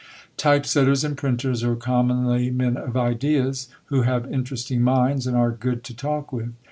[0.35, 5.51] Type setters and printers are commonly men of ideas, who have interesting minds, and are
[5.51, 6.53] good to talk with.